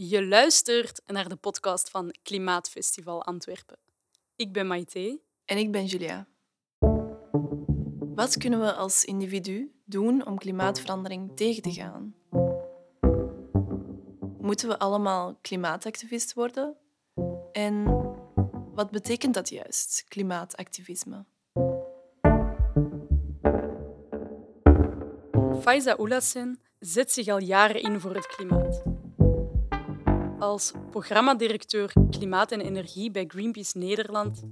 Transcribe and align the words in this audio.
Je 0.00 0.26
luistert 0.26 1.02
naar 1.06 1.28
de 1.28 1.36
podcast 1.36 1.90
van 1.90 2.14
Klimaatfestival 2.22 3.24
Antwerpen. 3.24 3.78
Ik 4.36 4.52
ben 4.52 4.66
Maite. 4.66 5.20
En 5.44 5.58
ik 5.58 5.72
ben 5.72 5.84
Julia. 5.84 6.26
Wat 8.14 8.36
kunnen 8.36 8.60
we 8.60 8.72
als 8.72 9.04
individu 9.04 9.72
doen 9.84 10.26
om 10.26 10.38
klimaatverandering 10.38 11.36
tegen 11.36 11.62
te 11.62 11.72
gaan? 11.72 12.14
Moeten 14.40 14.68
we 14.68 14.78
allemaal 14.78 15.38
klimaatactivist 15.40 16.34
worden? 16.34 16.76
En 17.52 17.84
wat 18.74 18.90
betekent 18.90 19.34
dat 19.34 19.48
juist, 19.48 20.04
klimaatactivisme? 20.08 21.24
Faiza 25.60 25.92
Oulassen 25.92 26.60
zet 26.78 27.12
zich 27.12 27.28
al 27.28 27.40
jaren 27.40 27.82
in 27.82 28.00
voor 28.00 28.14
het 28.14 28.26
klimaat. 28.26 28.87
Als 30.38 30.72
programmadirecteur 30.90 31.92
Klimaat 32.10 32.52
en 32.52 32.60
Energie 32.60 33.10
bij 33.10 33.24
Greenpeace 33.28 33.78
Nederland 33.78 34.42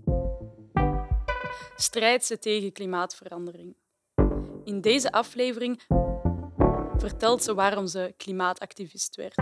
strijdt 1.76 2.24
ze 2.24 2.38
tegen 2.38 2.72
klimaatverandering. 2.72 3.76
In 4.64 4.80
deze 4.80 5.12
aflevering 5.12 5.82
vertelt 6.96 7.42
ze 7.42 7.54
waarom 7.54 7.86
ze 7.86 8.14
klimaatactivist 8.16 9.16
werd, 9.16 9.34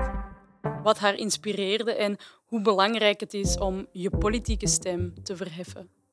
wat 0.83 0.99
haar 0.99 1.15
inspireerde 1.15 1.95
en 1.95 2.16
hoe 2.45 2.61
belangrijk 2.61 3.21
het 3.21 3.35
is 3.35 3.59
om 3.59 3.87
je 3.93 4.11
politieke 4.11 4.69
stem 4.69 5.23
te 5.23 5.37
verheffen. 5.37 6.04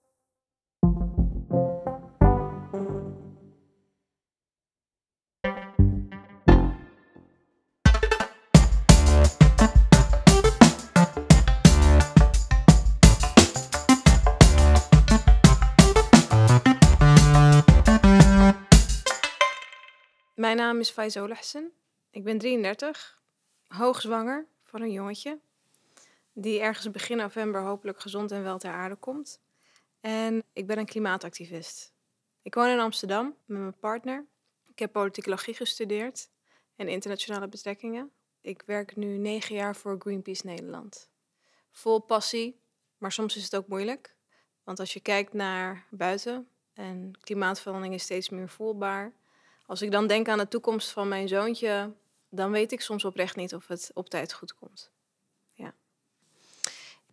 Naam 20.71 20.79
is 20.79 20.89
Faiza 20.89 21.21
Olahsen. 21.21 21.71
Ik 22.09 22.23
ben 22.23 22.37
33, 22.37 23.21
hoogzwanger 23.67 24.47
van 24.63 24.81
een 24.81 24.91
jongetje. 24.91 25.39
Die 26.33 26.59
ergens 26.59 26.91
begin 26.91 27.17
november 27.17 27.61
hopelijk 27.61 27.99
gezond 27.99 28.31
en 28.31 28.43
wel 28.43 28.57
ter 28.57 28.71
aarde 28.71 28.95
komt. 28.95 29.41
En 30.01 30.43
ik 30.53 30.67
ben 30.67 30.77
een 30.77 30.85
klimaatactivist. 30.85 31.93
Ik 32.41 32.53
woon 32.53 32.67
in 32.67 32.79
Amsterdam 32.79 33.35
met 33.45 33.59
mijn 33.59 33.79
partner. 33.79 34.25
Ik 34.69 34.79
heb 34.79 34.91
politicologie 34.91 35.53
gestudeerd 35.53 36.29
en 36.75 36.87
internationale 36.87 37.47
betrekkingen. 37.47 38.11
Ik 38.41 38.63
werk 38.65 38.95
nu 38.95 39.17
negen 39.17 39.55
jaar 39.55 39.75
voor 39.75 39.95
Greenpeace 39.99 40.45
Nederland. 40.45 41.09
Vol 41.71 41.99
passie, 41.99 42.59
maar 42.97 43.11
soms 43.11 43.35
is 43.35 43.43
het 43.43 43.55
ook 43.55 43.67
moeilijk. 43.67 44.15
Want 44.63 44.79
als 44.79 44.93
je 44.93 44.99
kijkt 44.99 45.33
naar 45.33 45.85
buiten 45.89 46.47
en 46.73 47.11
klimaatverandering 47.21 47.93
is 47.93 48.03
steeds 48.03 48.29
meer 48.29 48.49
voelbaar, 48.49 49.13
als 49.71 49.81
ik 49.81 49.91
dan 49.91 50.07
denk 50.07 50.27
aan 50.27 50.37
de 50.37 50.47
toekomst 50.47 50.89
van 50.89 51.07
mijn 51.07 51.27
zoontje, 51.27 51.93
dan 52.29 52.51
weet 52.51 52.71
ik 52.71 52.81
soms 52.81 53.05
oprecht 53.05 53.35
niet 53.35 53.53
of 53.53 53.67
het 53.67 53.91
op 53.93 54.09
tijd 54.09 54.33
goed 54.33 54.53
komt. 54.53 54.91
Ja. 55.53 55.73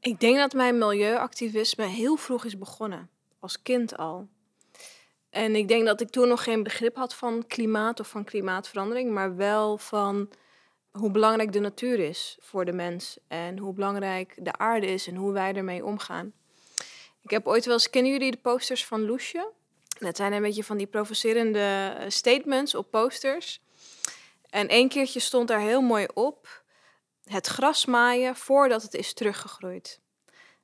Ik 0.00 0.20
denk 0.20 0.36
dat 0.36 0.52
mijn 0.52 0.78
milieuactivisme 0.78 1.84
heel 1.84 2.16
vroeg 2.16 2.44
is 2.44 2.58
begonnen, 2.58 3.10
als 3.38 3.62
kind 3.62 3.96
al. 3.96 4.28
En 5.30 5.56
ik 5.56 5.68
denk 5.68 5.86
dat 5.86 6.00
ik 6.00 6.10
toen 6.10 6.28
nog 6.28 6.42
geen 6.42 6.62
begrip 6.62 6.96
had 6.96 7.14
van 7.14 7.46
klimaat 7.46 8.00
of 8.00 8.08
van 8.08 8.24
klimaatverandering, 8.24 9.12
maar 9.12 9.36
wel 9.36 9.78
van 9.78 10.30
hoe 10.90 11.10
belangrijk 11.10 11.52
de 11.52 11.60
natuur 11.60 11.98
is 11.98 12.36
voor 12.40 12.64
de 12.64 12.72
mens 12.72 13.18
en 13.28 13.58
hoe 13.58 13.72
belangrijk 13.74 14.34
de 14.44 14.52
aarde 14.52 14.86
is 14.86 15.06
en 15.06 15.14
hoe 15.14 15.32
wij 15.32 15.54
ermee 15.54 15.84
omgaan. 15.84 16.32
Ik 17.22 17.30
heb 17.30 17.46
ooit 17.46 17.64
wel 17.64 17.74
eens, 17.74 17.90
kennen 17.90 18.12
jullie 18.12 18.30
de 18.30 18.36
posters 18.36 18.86
van 18.86 19.04
Loesje? 19.04 19.56
Dat 19.98 20.16
zijn 20.16 20.32
een 20.32 20.42
beetje 20.42 20.64
van 20.64 20.76
die 20.76 20.86
provocerende 20.86 21.94
eh, 21.98 22.08
statements 22.08 22.74
op 22.74 22.90
posters. 22.90 23.60
En 24.50 24.68
één 24.68 24.88
keertje 24.88 25.20
stond 25.20 25.48
daar 25.48 25.60
heel 25.60 25.80
mooi 25.80 26.06
op: 26.14 26.62
het 27.24 27.46
gras 27.46 27.86
maaien 27.86 28.36
voordat 28.36 28.82
het 28.82 28.94
is 28.94 29.12
teruggegroeid. 29.12 30.00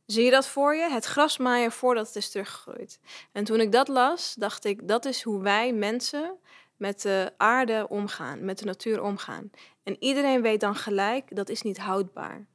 Zie 0.06 0.24
je 0.24 0.30
dat 0.30 0.46
voor 0.46 0.74
je? 0.74 0.90
Het 0.90 1.04
gras 1.04 1.38
maaien 1.38 1.72
voordat 1.72 2.06
het 2.06 2.16
is 2.16 2.30
teruggegroeid. 2.30 3.00
En 3.32 3.44
toen 3.44 3.60
ik 3.60 3.72
dat 3.72 3.88
las, 3.88 4.34
dacht 4.34 4.64
ik: 4.64 4.88
dat 4.88 5.04
is 5.04 5.22
hoe 5.22 5.42
wij 5.42 5.72
mensen 5.72 6.38
met 6.76 7.02
de 7.02 7.32
aarde 7.36 7.86
omgaan, 7.88 8.44
met 8.44 8.58
de 8.58 8.64
natuur 8.64 9.02
omgaan. 9.02 9.50
En 9.82 9.96
iedereen 9.98 10.42
weet 10.42 10.60
dan 10.60 10.74
gelijk 10.74 11.36
dat 11.36 11.48
is 11.48 11.62
niet 11.62 11.78
houdbaar. 11.78 12.46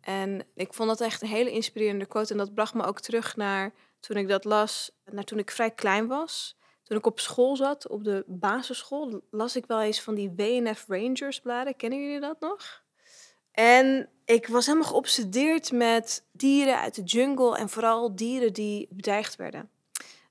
En 0.00 0.46
ik 0.54 0.74
vond 0.74 0.88
dat 0.88 1.00
echt 1.00 1.22
een 1.22 1.28
hele 1.28 1.50
inspirerende 1.50 2.06
quote. 2.06 2.32
En 2.32 2.38
dat 2.38 2.54
bracht 2.54 2.74
me 2.74 2.84
ook 2.84 3.00
terug 3.00 3.36
naar 3.36 3.72
toen 4.06 4.16
ik 4.16 4.28
dat 4.28 4.44
las, 4.44 4.90
naar 5.04 5.24
toen 5.24 5.38
ik 5.38 5.50
vrij 5.50 5.70
klein 5.70 6.06
was. 6.06 6.56
Toen 6.82 6.96
ik 6.96 7.06
op 7.06 7.20
school 7.20 7.56
zat, 7.56 7.88
op 7.88 8.04
de 8.04 8.24
basisschool, 8.26 9.20
las 9.30 9.56
ik 9.56 9.66
wel 9.66 9.80
eens 9.80 10.00
van 10.00 10.14
die 10.14 10.32
WNF 10.36 10.84
Rangers 10.88 11.40
bladen. 11.40 11.76
Kennen 11.76 12.02
jullie 12.02 12.20
dat 12.20 12.40
nog? 12.40 12.84
En 13.50 14.10
ik 14.24 14.46
was 14.46 14.66
helemaal 14.66 14.88
geobsedeerd 14.88 15.72
met 15.72 16.24
dieren 16.32 16.80
uit 16.80 16.94
de 16.94 17.02
jungle 17.02 17.56
en 17.56 17.68
vooral 17.68 18.16
dieren 18.16 18.52
die 18.52 18.88
bedreigd 18.90 19.36
werden 19.36 19.70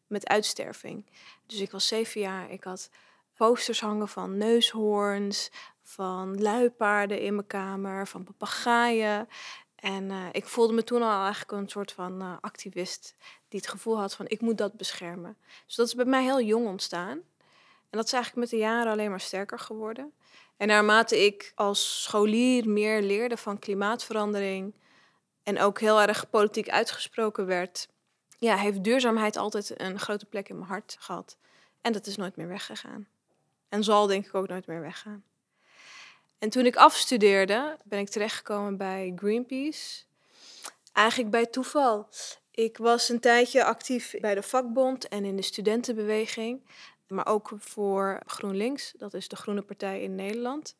met 0.07 0.27
uitsterving. 0.27 1.05
Dus 1.45 1.59
ik 1.59 1.71
was 1.71 1.87
zeven 1.87 2.21
jaar, 2.21 2.51
ik 2.51 2.63
had 2.63 2.89
posters 3.33 3.81
hangen 3.81 4.07
van 4.07 4.37
neushoorns, 4.37 5.51
van 5.81 6.41
luipaarden 6.41 7.19
in 7.19 7.35
mijn 7.35 7.47
kamer, 7.47 8.07
van 8.07 8.23
papegaaien. 8.23 9.27
En 9.85 10.09
uh, 10.09 10.25
ik 10.31 10.45
voelde 10.45 10.73
me 10.73 10.83
toen 10.83 11.01
al 11.01 11.23
eigenlijk 11.23 11.51
een 11.51 11.69
soort 11.69 11.91
van 11.91 12.21
uh, 12.21 12.33
activist 12.41 13.15
die 13.47 13.59
het 13.59 13.69
gevoel 13.69 13.99
had 13.99 14.15
van 14.15 14.25
ik 14.27 14.41
moet 14.41 14.57
dat 14.57 14.77
beschermen. 14.77 15.37
Dus 15.65 15.75
dat 15.75 15.87
is 15.87 15.95
bij 15.95 16.05
mij 16.05 16.23
heel 16.23 16.41
jong 16.41 16.67
ontstaan. 16.67 17.17
En 17.89 17.97
dat 17.97 18.05
is 18.05 18.13
eigenlijk 18.13 18.35
met 18.35 18.49
de 18.49 18.65
jaren 18.65 18.91
alleen 18.91 19.09
maar 19.09 19.19
sterker 19.19 19.59
geworden. 19.59 20.13
En 20.57 20.67
naarmate 20.67 21.25
ik 21.25 21.51
als 21.55 22.03
scholier 22.03 22.69
meer 22.69 23.01
leerde 23.01 23.37
van 23.37 23.59
klimaatverandering 23.59 24.73
en 25.43 25.59
ook 25.59 25.79
heel 25.79 26.01
erg 26.01 26.29
politiek 26.29 26.69
uitgesproken 26.69 27.45
werd, 27.45 27.87
ja, 28.37 28.55
heeft 28.55 28.83
duurzaamheid 28.83 29.37
altijd 29.37 29.79
een 29.81 29.99
grote 29.99 30.25
plek 30.25 30.49
in 30.49 30.55
mijn 30.55 30.69
hart 30.69 30.95
gehad. 30.99 31.37
En 31.81 31.91
dat 31.91 32.05
is 32.05 32.15
nooit 32.15 32.35
meer 32.35 32.47
weggegaan. 32.47 33.07
En 33.69 33.83
zal 33.83 34.07
denk 34.07 34.25
ik 34.25 34.35
ook 34.35 34.47
nooit 34.47 34.67
meer 34.67 34.81
weggaan. 34.81 35.23
En 36.45 36.51
toen 36.51 36.65
ik 36.65 36.75
afstudeerde, 36.75 37.77
ben 37.83 37.99
ik 37.99 38.09
terechtgekomen 38.09 38.77
bij 38.77 39.13
Greenpeace. 39.15 40.03
Eigenlijk 40.93 41.31
bij 41.31 41.45
toeval. 41.45 42.07
Ik 42.51 42.77
was 42.77 43.09
een 43.09 43.19
tijdje 43.19 43.63
actief 43.63 44.15
bij 44.19 44.35
de 44.35 44.41
vakbond 44.41 45.07
en 45.07 45.25
in 45.25 45.35
de 45.35 45.41
studentenbeweging. 45.41 46.61
Maar 47.07 47.27
ook 47.27 47.51
voor 47.57 48.21
GroenLinks, 48.25 48.93
dat 48.97 49.13
is 49.13 49.27
de 49.27 49.35
groene 49.35 49.61
partij 49.61 50.01
in 50.01 50.15
Nederland. 50.15 50.75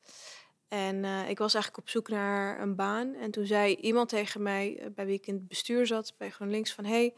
En 0.68 0.96
uh, 1.04 1.30
ik 1.30 1.38
was 1.38 1.54
eigenlijk 1.54 1.84
op 1.84 1.90
zoek 1.90 2.10
naar 2.10 2.62
een 2.62 2.76
baan. 2.76 3.14
En 3.14 3.32
toen 3.32 3.46
zei 3.46 3.76
iemand 3.76 4.10
tegen 4.10 4.42
mij, 4.42 4.80
uh, 4.80 4.86
bij 4.96 5.06
wie 5.06 5.16
ik 5.16 5.28
in 5.28 5.34
het 5.34 5.48
bestuur 5.48 5.88
zat, 5.88 6.14
bij 6.18 6.30
GroenLinks, 6.30 6.74
van... 6.74 6.86
Hey, 6.86 7.14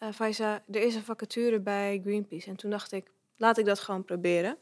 uh, 0.00 0.08
Faiza, 0.12 0.62
er 0.70 0.82
is 0.82 0.94
een 0.94 1.04
vacature 1.04 1.60
bij 1.60 2.00
Greenpeace. 2.04 2.48
En 2.48 2.56
toen 2.56 2.70
dacht 2.70 2.92
ik, 2.92 3.10
laat 3.36 3.58
ik 3.58 3.64
dat 3.64 3.80
gewoon 3.80 4.04
proberen. 4.04 4.58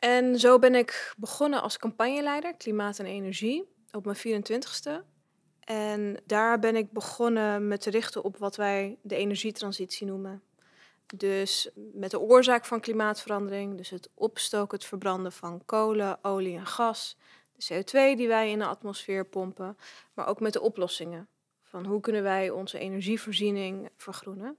En 0.00 0.38
zo 0.38 0.58
ben 0.58 0.74
ik 0.74 1.14
begonnen 1.16 1.62
als 1.62 1.76
campagneleider 1.76 2.56
klimaat 2.56 2.98
en 2.98 3.06
energie 3.06 3.68
op 3.92 4.04
mijn 4.04 4.16
24ste. 4.16 4.90
En 5.60 6.16
daar 6.26 6.58
ben 6.58 6.76
ik 6.76 6.92
begonnen 6.92 7.68
met 7.68 7.80
te 7.80 7.90
richten 7.90 8.24
op 8.24 8.36
wat 8.36 8.56
wij 8.56 8.98
de 9.02 9.16
energietransitie 9.16 10.06
noemen. 10.06 10.42
Dus 11.16 11.70
met 11.74 12.10
de 12.10 12.20
oorzaak 12.20 12.64
van 12.64 12.80
klimaatverandering, 12.80 13.76
dus 13.76 13.90
het 13.90 14.10
opstoken, 14.14 14.78
het 14.78 14.86
verbranden 14.86 15.32
van 15.32 15.64
kolen, 15.64 16.24
olie 16.24 16.56
en 16.56 16.66
gas, 16.66 17.16
de 17.52 17.82
CO2 17.82 18.16
die 18.16 18.28
wij 18.28 18.50
in 18.50 18.58
de 18.58 18.66
atmosfeer 18.66 19.26
pompen, 19.26 19.76
maar 20.14 20.26
ook 20.26 20.40
met 20.40 20.52
de 20.52 20.60
oplossingen. 20.60 21.28
Van 21.62 21.86
hoe 21.86 22.00
kunnen 22.00 22.22
wij 22.22 22.50
onze 22.50 22.78
energievoorziening 22.78 23.88
vergroenen? 23.96 24.58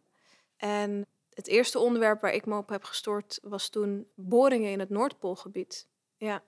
En 0.57 1.05
het 1.41 1.49
eerste 1.49 1.79
onderwerp 1.79 2.21
waar 2.21 2.33
ik 2.33 2.45
me 2.45 2.57
op 2.57 2.69
heb 2.69 2.83
gestort 2.83 3.39
was 3.41 3.69
toen 3.69 4.07
boringen 4.15 4.71
in 4.71 4.79
het 4.79 4.89
Noordpoolgebied. 4.89 5.87
Ja, 6.17 6.43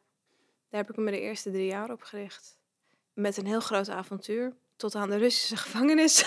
daar 0.70 0.82
heb 0.82 0.90
ik 0.90 0.96
me 0.96 1.12
de 1.12 1.20
eerste 1.20 1.52
drie 1.52 1.66
jaar 1.66 1.92
op 1.92 2.02
gericht. 2.02 2.58
Met 3.14 3.38
een 3.38 3.46
heel 3.46 3.60
groot 3.60 3.90
avontuur 3.90 4.56
tot 4.76 4.96
aan 4.96 5.10
de 5.10 5.18
Russische 5.18 5.58
gevangenis. 5.66 6.26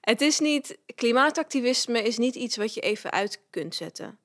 het 0.00 0.20
is 0.20 0.38
niet, 0.38 0.78
klimaatactivisme 0.94 2.02
is 2.02 2.18
niet 2.18 2.34
iets 2.34 2.56
wat 2.56 2.74
je 2.74 2.80
even 2.80 3.10
uit 3.10 3.42
kunt 3.50 3.74
zetten. 3.74 4.18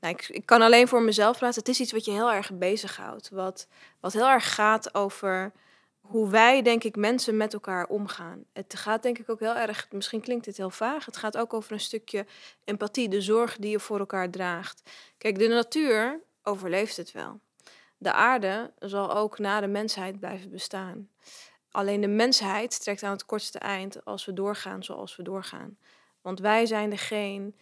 Ik, 0.00 0.28
ik, 0.28 0.46
kan 0.46 0.62
alleen 0.62 0.88
voor 0.88 1.02
mezelf 1.02 1.38
praten. 1.38 1.58
Het 1.58 1.68
is 1.68 1.80
iets 1.80 1.92
wat 1.92 2.04
je 2.04 2.10
heel 2.10 2.32
erg 2.32 2.58
bezighoudt. 2.58 3.28
Wat, 3.30 3.68
wat 4.00 4.12
heel 4.12 4.28
erg 4.28 4.54
gaat 4.54 4.94
over 4.94 5.52
hoe 6.08 6.30
wij, 6.30 6.62
denk 6.62 6.84
ik, 6.84 6.96
mensen 6.96 7.36
met 7.36 7.52
elkaar 7.52 7.86
omgaan. 7.86 8.44
Het 8.52 8.74
gaat 8.74 9.02
denk 9.02 9.18
ik 9.18 9.30
ook 9.30 9.40
heel 9.40 9.56
erg, 9.56 9.88
misschien 9.90 10.20
klinkt 10.20 10.44
dit 10.44 10.56
heel 10.56 10.70
vaag, 10.70 11.04
het 11.04 11.16
gaat 11.16 11.36
ook 11.36 11.54
over 11.54 11.72
een 11.72 11.80
stukje 11.80 12.26
empathie, 12.64 13.08
de 13.08 13.20
zorg 13.20 13.56
die 13.56 13.70
je 13.70 13.80
voor 13.80 13.98
elkaar 13.98 14.30
draagt. 14.30 14.90
Kijk, 15.18 15.38
de 15.38 15.48
natuur 15.48 16.20
overleeft 16.42 16.96
het 16.96 17.12
wel. 17.12 17.40
de 17.98 18.12
aarde 18.12 18.72
zal 18.78 19.14
ook 19.16 19.38
na 19.38 19.60
de 19.60 19.66
mensheid 19.66 20.20
blijven 20.20 20.50
bestaan. 20.50 21.08
Alleen 21.70 22.00
de 22.00 22.08
mensheid 22.08 22.80
trekt 22.80 23.02
aan 23.02 23.12
het 23.12 23.26
kortste 23.26 23.58
eind 23.58 24.04
als 24.04 24.24
we 24.24 24.32
doorgaan 24.32 24.84
zoals 24.84 25.16
we 25.16 25.22
doorgaan. 25.22 25.78
Want 26.20 26.40
wij 26.40 26.66
zijn 26.66 26.90
degene 26.90 27.52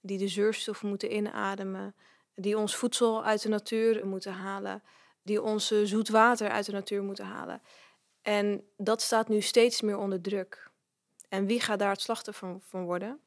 die 0.00 0.18
de 0.18 0.28
zuurstof 0.28 0.82
moeten 0.82 1.14
inademen, 1.14 1.94
die 2.34 2.58
ons 2.58 2.76
voedsel 2.76 3.24
uit 3.24 3.42
de 3.42 3.48
natuur 3.48 4.06
moeten 4.06 4.32
halen, 4.32 4.82
die 5.22 5.42
ons 5.42 5.66
zoet 5.82 6.08
water 6.08 6.50
uit 6.50 6.66
de 6.66 6.72
natuur 6.72 7.02
moeten 7.02 7.24
halen. 7.24 7.62
En 8.28 8.64
dat 8.76 9.02
staat 9.02 9.28
nu 9.28 9.40
steeds 9.40 9.80
meer 9.80 9.96
onder 9.96 10.20
druk. 10.20 10.70
En 11.28 11.46
wie 11.46 11.60
gaat 11.60 11.78
daar 11.78 11.90
het 11.90 12.00
slachtoffer 12.00 12.56
van 12.60 12.84
worden? 12.84 13.20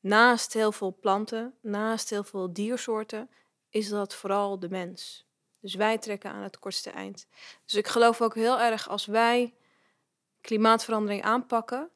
Naast 0.00 0.52
heel 0.52 0.72
veel 0.72 0.96
planten, 1.00 1.54
naast 1.60 2.10
heel 2.10 2.24
veel 2.24 2.52
diersoorten, 2.52 3.30
is 3.70 3.88
dat 3.88 4.14
vooral 4.14 4.58
de 4.58 4.68
mens. 4.68 5.26
Dus 5.60 5.74
wij 5.74 5.98
trekken 5.98 6.30
aan 6.30 6.42
het 6.42 6.58
kortste 6.58 6.90
eind. 6.90 7.26
Dus 7.64 7.74
ik 7.74 7.86
geloof 7.86 8.20
ook 8.20 8.34
heel 8.34 8.60
erg 8.60 8.88
als 8.88 9.06
wij 9.06 9.54
klimaatverandering 10.40 11.22
aanpakken, 11.22 11.90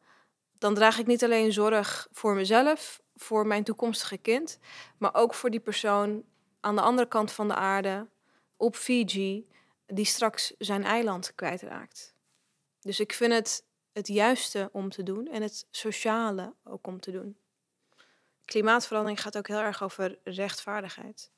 dan 0.58 0.74
draag 0.74 0.98
ik 0.98 1.06
niet 1.06 1.24
alleen 1.24 1.52
zorg 1.52 2.08
voor 2.12 2.34
mezelf, 2.34 3.02
voor 3.16 3.46
mijn 3.46 3.64
toekomstige 3.64 4.18
kind, 4.18 4.58
maar 4.98 5.14
ook 5.14 5.34
voor 5.34 5.50
die 5.50 5.60
persoon 5.60 6.24
aan 6.60 6.76
de 6.76 6.82
andere 6.82 7.08
kant 7.08 7.32
van 7.32 7.48
de 7.48 7.54
aarde, 7.54 8.08
op 8.56 8.76
Fiji, 8.76 9.48
die 9.86 10.04
straks 10.04 10.54
zijn 10.58 10.84
eiland 10.84 11.34
kwijtraakt. 11.34 12.18
Dus 12.80 13.00
ik 13.00 13.12
vind 13.12 13.32
het 13.32 13.64
het 13.92 14.08
juiste 14.08 14.68
om 14.72 14.90
te 14.90 15.02
doen 15.02 15.26
en 15.26 15.42
het 15.42 15.66
sociale 15.70 16.54
ook 16.64 16.86
om 16.86 17.00
te 17.00 17.10
doen. 17.10 17.36
Klimaatverandering 18.44 19.20
gaat 19.20 19.36
ook 19.36 19.48
heel 19.48 19.58
erg 19.58 19.82
over 19.82 20.18
rechtvaardigheid. 20.24 21.30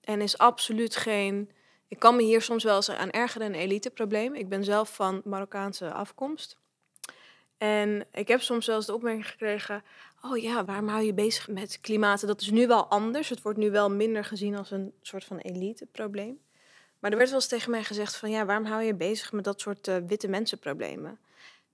En 0.00 0.20
is 0.20 0.38
absoluut 0.38 0.96
geen. 0.96 1.50
Ik 1.88 1.98
kan 1.98 2.16
me 2.16 2.22
hier 2.22 2.42
soms 2.42 2.64
wel 2.64 2.76
eens 2.76 2.90
aan 2.90 3.10
ergeren 3.10 3.46
een 3.46 3.60
eliteprobleem. 3.60 4.34
Ik 4.34 4.48
ben 4.48 4.64
zelf 4.64 4.94
van 4.94 5.20
Marokkaanse 5.24 5.92
afkomst. 5.92 6.58
En 7.58 8.06
ik 8.12 8.28
heb 8.28 8.40
soms 8.40 8.66
eens 8.66 8.86
de 8.86 8.94
opmerking 8.94 9.28
gekregen: 9.28 9.84
Oh 10.22 10.38
ja, 10.38 10.64
waarom 10.64 10.88
hou 10.88 11.02
je 11.02 11.14
bezig 11.14 11.48
met 11.48 11.80
klimaat? 11.80 12.26
Dat 12.26 12.40
is 12.40 12.50
nu 12.50 12.66
wel 12.66 12.86
anders. 12.86 13.28
Het 13.28 13.42
wordt 13.42 13.58
nu 13.58 13.70
wel 13.70 13.90
minder 13.90 14.24
gezien 14.24 14.56
als 14.56 14.70
een 14.70 14.92
soort 15.00 15.24
van 15.24 15.38
eliteprobleem. 15.38 16.40
Maar 17.00 17.10
er 17.10 17.16
werd 17.16 17.30
wel 17.30 17.38
eens 17.38 17.48
tegen 17.48 17.70
mij 17.70 17.84
gezegd: 17.84 18.16
van 18.16 18.30
ja, 18.30 18.44
waarom 18.44 18.64
hou 18.64 18.82
je 18.82 18.94
bezig 18.94 19.32
met 19.32 19.44
dat 19.44 19.60
soort 19.60 19.88
uh, 19.88 19.96
witte 20.06 20.28
mensenproblemen? 20.28 21.18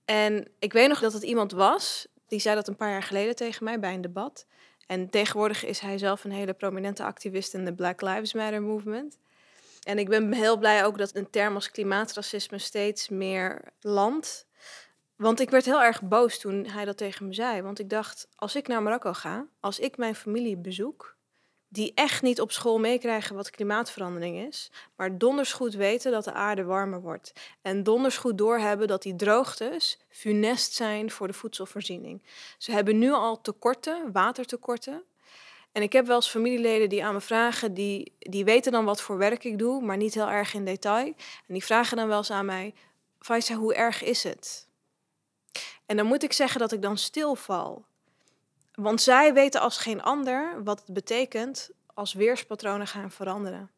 En 0.05 0.47
ik 0.59 0.73
weet 0.73 0.87
nog 0.87 0.99
dat 0.99 1.13
het 1.13 1.23
iemand 1.23 1.51
was, 1.51 2.07
die 2.27 2.39
zei 2.39 2.55
dat 2.55 2.67
een 2.67 2.75
paar 2.75 2.91
jaar 2.91 3.03
geleden 3.03 3.35
tegen 3.35 3.63
mij 3.63 3.79
bij 3.79 3.93
een 3.93 4.01
debat. 4.01 4.45
En 4.87 5.09
tegenwoordig 5.09 5.65
is 5.65 5.79
hij 5.79 5.97
zelf 5.97 6.23
een 6.23 6.31
hele 6.31 6.53
prominente 6.53 7.03
activist 7.03 7.53
in 7.53 7.65
de 7.65 7.73
Black 7.73 8.01
Lives 8.01 8.33
Matter 8.33 8.61
movement. 8.61 9.17
En 9.83 9.99
ik 9.99 10.09
ben 10.09 10.33
heel 10.33 10.57
blij 10.57 10.85
ook 10.85 10.97
dat 10.97 11.15
een 11.15 11.29
term 11.29 11.55
als 11.55 11.71
klimaatracisme 11.71 12.57
steeds 12.57 13.09
meer 13.09 13.61
landt. 13.81 14.45
Want 15.15 15.39
ik 15.39 15.49
werd 15.49 15.65
heel 15.65 15.81
erg 15.81 16.01
boos 16.01 16.39
toen 16.39 16.65
hij 16.65 16.85
dat 16.85 16.97
tegen 16.97 17.27
me 17.27 17.33
zei. 17.33 17.61
Want 17.61 17.79
ik 17.79 17.89
dacht, 17.89 18.27
als 18.35 18.55
ik 18.55 18.67
naar 18.67 18.83
Marokko 18.83 19.13
ga, 19.13 19.47
als 19.59 19.79
ik 19.79 19.97
mijn 19.97 20.15
familie 20.15 20.57
bezoek, 20.57 21.16
die 21.67 21.91
echt 21.95 22.21
niet 22.21 22.41
op 22.41 22.51
school 22.51 22.79
meekrijgen 22.79 23.35
wat 23.35 23.49
klimaatverandering 23.49 24.47
is, 24.47 24.71
maar 24.95 25.17
donders 25.17 25.53
goed 25.53 25.73
weten 25.73 26.11
dat 26.11 26.23
de 26.23 26.33
aarde 26.33 26.63
warmer 26.63 27.01
wordt. 27.01 27.33
En 27.61 27.83
donders 27.83 28.17
goed 28.17 28.37
doorhebben 28.37 28.87
dat 28.87 29.01
die 29.01 29.15
droogtes 29.15 29.99
funest 30.09 30.73
zijn 30.73 31.11
voor 31.11 31.27
de 31.27 31.33
voedselvoorziening. 31.33 32.23
Ze 32.57 32.71
hebben 32.71 32.97
nu 32.97 33.11
al 33.11 33.41
tekorten, 33.41 34.11
watertekorten. 34.11 35.03
En 35.71 35.81
ik 35.81 35.93
heb 35.93 36.05
wel 36.05 36.15
eens 36.15 36.29
familieleden 36.29 36.89
die 36.89 37.05
aan 37.05 37.13
me 37.13 37.21
vragen, 37.21 37.73
die, 37.73 38.13
die 38.19 38.45
weten 38.45 38.71
dan 38.71 38.85
wat 38.85 39.01
voor 39.01 39.17
werk 39.17 39.43
ik 39.43 39.57
doe, 39.57 39.81
maar 39.81 39.97
niet 39.97 40.13
heel 40.13 40.29
erg 40.29 40.53
in 40.53 40.65
detail. 40.65 41.05
En 41.47 41.53
die 41.53 41.63
vragen 41.63 41.97
dan 41.97 42.07
wel 42.07 42.17
eens 42.17 42.31
aan 42.31 42.45
mij, 42.45 42.73
Faisa, 43.19 43.55
hoe 43.55 43.73
erg 43.73 44.03
is 44.03 44.23
het? 44.23 44.67
En 45.85 45.97
dan 45.97 46.05
moet 46.05 46.23
ik 46.23 46.33
zeggen 46.33 46.59
dat 46.59 46.71
ik 46.71 46.81
dan 46.81 46.97
stilval. 46.97 47.85
Want 48.81 49.01
zij 49.01 49.33
weten 49.33 49.61
als 49.61 49.77
geen 49.77 50.01
ander 50.01 50.63
wat 50.63 50.79
het 50.79 50.93
betekent 50.93 51.69
als 51.93 52.13
weerspatronen 52.13 52.87
gaan 52.87 53.11
veranderen. 53.11 53.71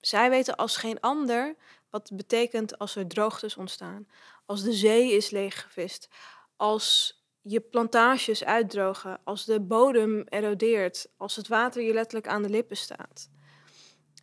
Zij 0.00 0.30
weten 0.30 0.56
als 0.56 0.76
geen 0.76 1.00
ander 1.00 1.54
wat 1.90 2.08
het 2.08 2.16
betekent 2.16 2.78
als 2.78 2.96
er 2.96 3.06
droogtes 3.06 3.56
ontstaan, 3.56 4.08
als 4.46 4.62
de 4.62 4.72
zee 4.72 5.12
is 5.12 5.30
leeggevist, 5.30 6.08
als 6.56 7.18
je 7.42 7.60
plantages 7.60 8.44
uitdrogen, 8.44 9.20
als 9.24 9.44
de 9.44 9.60
bodem 9.60 10.24
erodeert, 10.28 11.08
als 11.16 11.36
het 11.36 11.48
water 11.48 11.82
je 11.82 11.92
letterlijk 11.92 12.28
aan 12.28 12.42
de 12.42 12.50
lippen 12.50 12.76
staat. 12.76 13.30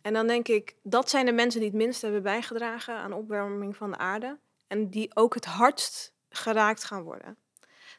En 0.02 0.12
dan 0.12 0.26
denk 0.26 0.48
ik, 0.48 0.76
dat 0.82 1.10
zijn 1.10 1.26
de 1.26 1.32
mensen 1.32 1.60
die 1.60 1.68
het 1.68 1.78
minst 1.78 2.02
hebben 2.02 2.22
bijgedragen 2.22 2.94
aan 2.94 3.12
opwarming 3.12 3.76
van 3.76 3.90
de 3.90 3.98
aarde 3.98 4.38
en 4.66 4.90
die 4.90 5.16
ook 5.16 5.34
het 5.34 5.44
hardst 5.44 6.12
geraakt 6.28 6.84
gaan 6.84 7.02
worden. 7.02 7.36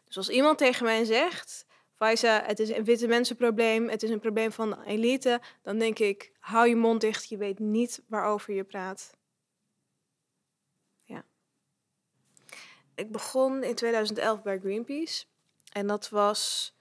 Dus 0.05 0.17
als 0.17 0.29
iemand 0.29 0.57
tegen 0.57 0.85
mij 0.85 1.03
zegt, 1.03 1.67
Faisa, 1.99 2.43
het 2.45 2.59
is 2.59 2.69
een 2.69 2.83
witte 2.83 3.07
mensenprobleem, 3.07 3.89
het 3.89 4.03
is 4.03 4.09
een 4.09 4.19
probleem 4.19 4.51
van 4.51 4.81
elite, 4.83 5.41
dan 5.61 5.77
denk 5.77 5.99
ik, 5.99 6.31
hou 6.39 6.67
je 6.67 6.75
mond 6.75 7.01
dicht, 7.01 7.29
je 7.29 7.37
weet 7.37 7.59
niet 7.59 8.03
waarover 8.07 8.53
je 8.53 8.63
praat. 8.63 9.13
Ja. 11.03 11.25
Ik 12.95 13.11
begon 13.11 13.63
in 13.63 13.75
2011 13.75 14.41
bij 14.41 14.59
Greenpeace 14.59 15.25
en 15.71 15.87
dat 15.87 16.09
was 16.09 16.73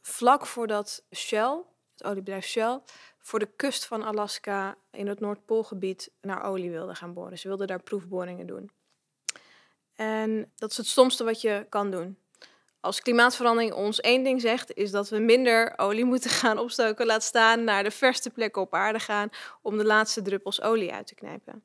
vlak 0.00 0.46
voordat 0.46 1.04
Shell, 1.14 1.62
het 1.92 2.04
oliebedrijf 2.04 2.46
Shell, 2.46 2.80
voor 3.18 3.38
de 3.38 3.50
kust 3.56 3.84
van 3.84 4.02
Alaska 4.02 4.76
in 4.90 5.06
het 5.06 5.20
Noordpoolgebied 5.20 6.10
naar 6.20 6.42
olie 6.42 6.70
wilde 6.70 6.94
gaan 6.94 7.14
boren. 7.14 7.38
Ze 7.38 7.48
wilden 7.48 7.66
daar 7.66 7.82
proefboringen 7.82 8.46
doen. 8.46 8.70
En 9.94 10.52
dat 10.54 10.70
is 10.70 10.76
het 10.76 10.86
stomste 10.86 11.24
wat 11.24 11.40
je 11.40 11.66
kan 11.68 11.90
doen 11.90 12.18
als 12.84 13.00
klimaatverandering 13.00 13.72
ons 13.72 14.00
één 14.00 14.22
ding 14.22 14.40
zegt, 14.40 14.74
is 14.74 14.90
dat 14.90 15.08
we 15.08 15.18
minder 15.18 15.72
olie 15.76 16.04
moeten 16.04 16.30
gaan 16.40 16.58
opstoken. 16.58 17.06
Laat 17.06 17.22
staan 17.22 17.64
naar 17.64 17.82
de 17.82 17.90
verste 17.90 18.30
plekken 18.30 18.62
op 18.62 18.74
aarde 18.74 18.98
gaan 18.98 19.28
om 19.62 19.76
de 19.76 19.84
laatste 19.84 20.22
druppels 20.22 20.62
olie 20.62 20.92
uit 20.92 21.06
te 21.06 21.14
knijpen. 21.14 21.62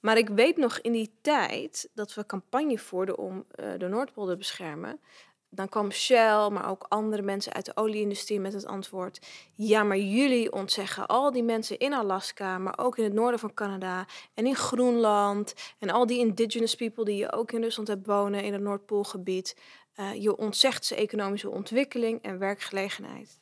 Maar 0.00 0.18
ik 0.18 0.28
weet 0.28 0.56
nog 0.56 0.78
in 0.78 0.92
die 0.92 1.18
tijd 1.20 1.88
dat 1.94 2.14
we 2.14 2.26
campagne 2.26 2.78
voerden 2.78 3.18
om 3.18 3.44
uh, 3.60 3.66
de 3.78 3.88
Noordpool 3.88 4.26
te 4.26 4.36
beschermen. 4.36 5.00
Dan 5.48 5.68
kwam 5.68 5.90
Shell, 5.90 6.48
maar 6.50 6.70
ook 6.70 6.86
andere 6.88 7.22
mensen 7.22 7.52
uit 7.52 7.64
de 7.64 7.76
olieindustrie 7.76 8.40
met 8.40 8.52
het 8.52 8.66
antwoord: 8.66 9.26
Ja, 9.54 9.82
maar 9.82 9.98
jullie 9.98 10.52
ontzeggen 10.52 11.06
al 11.06 11.32
die 11.32 11.42
mensen 11.42 11.78
in 11.78 11.92
Alaska, 11.92 12.58
maar 12.58 12.78
ook 12.78 12.98
in 12.98 13.04
het 13.04 13.12
noorden 13.12 13.40
van 13.40 13.54
Canada 13.54 14.06
en 14.34 14.46
in 14.46 14.56
Groenland 14.56 15.54
en 15.78 15.90
al 15.90 16.06
die 16.06 16.18
indigenous 16.18 16.74
people 16.74 17.04
die 17.04 17.16
je 17.16 17.32
ook 17.32 17.52
in 17.52 17.62
Rusland 17.62 17.88
hebt 17.88 18.06
wonen 18.06 18.42
in 18.42 18.52
het 18.52 18.62
Noordpoolgebied. 18.62 19.56
Uh, 19.96 20.14
je 20.14 20.36
ontzegt 20.36 20.84
ze 20.84 20.94
economische 20.94 21.50
ontwikkeling 21.50 22.22
en 22.22 22.38
werkgelegenheid. 22.38 23.40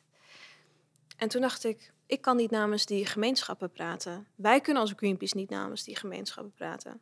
En 1.17 1.27
toen 1.27 1.41
dacht 1.41 1.63
ik, 1.63 1.93
ik 2.05 2.21
kan 2.21 2.35
niet 2.35 2.51
namens 2.51 2.85
die 2.85 3.05
gemeenschappen 3.05 3.71
praten. 3.71 4.27
Wij 4.35 4.61
kunnen 4.61 4.81
als 4.81 4.93
Greenpeace 4.95 5.37
niet 5.37 5.49
namens 5.49 5.83
die 5.83 5.95
gemeenschappen 5.95 6.53
praten. 6.53 7.01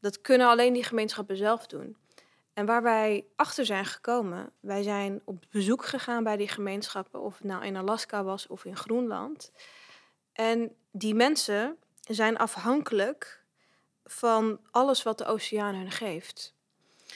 Dat 0.00 0.20
kunnen 0.20 0.48
alleen 0.48 0.72
die 0.72 0.84
gemeenschappen 0.84 1.36
zelf 1.36 1.66
doen. 1.66 1.96
En 2.52 2.66
waar 2.66 2.82
wij 2.82 3.24
achter 3.36 3.66
zijn 3.66 3.84
gekomen, 3.84 4.52
wij 4.60 4.82
zijn 4.82 5.22
op 5.24 5.44
bezoek 5.50 5.84
gegaan 5.84 6.24
bij 6.24 6.36
die 6.36 6.48
gemeenschappen, 6.48 7.20
of 7.20 7.38
het 7.38 7.44
nou 7.46 7.64
in 7.64 7.76
Alaska 7.76 8.24
was 8.24 8.46
of 8.46 8.64
in 8.64 8.76
Groenland. 8.76 9.52
En 10.32 10.76
die 10.90 11.14
mensen 11.14 11.76
zijn 12.00 12.36
afhankelijk 12.38 13.44
van 14.04 14.60
alles 14.70 15.02
wat 15.02 15.18
de 15.18 15.24
oceaan 15.24 15.74
hun 15.74 15.90
geeft. 15.90 16.53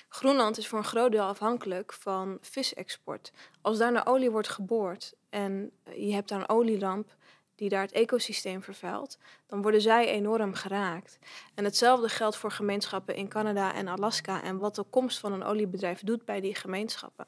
Groenland 0.09 0.59
is 0.59 0.69
voor 0.69 0.79
een 0.79 0.85
groot 0.85 1.13
deel 1.13 1.25
afhankelijk 1.25 1.93
van 1.93 2.39
visexport. 2.41 3.33
Als 3.63 3.79
daar 3.79 3.93
naar 3.93 4.07
olie 4.07 4.31
wordt 4.31 4.49
geboord 4.49 5.15
en 5.31 5.71
je 5.95 6.13
hebt 6.13 6.29
daar 6.29 6.41
een 6.41 6.49
olielamp 6.49 7.17
die 7.55 7.69
daar 7.69 7.83
het 7.83 7.93
ecosysteem 7.93 8.63
vervuilt, 8.63 9.19
dan 9.47 9.63
worden 9.63 9.81
zij 9.81 10.09
enorm 10.09 10.55
geraakt. 10.55 11.19
En 11.55 11.65
hetzelfde 11.65 12.09
geldt 12.09 12.37
voor 12.37 12.51
gemeenschappen 12.51 13.15
in 13.15 13.29
Canada 13.29 13.75
en 13.75 13.89
Alaska 13.89 14.43
en 14.43 14.59
wat 14.59 14.75
de 14.75 14.85
komst 14.91 15.19
van 15.19 15.33
een 15.33 15.45
oliebedrijf 15.45 16.01
doet 16.01 16.25
bij 16.25 16.41
die 16.41 16.55
gemeenschappen. 16.55 17.27